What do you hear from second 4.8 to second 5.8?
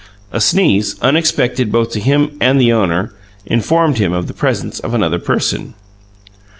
another person.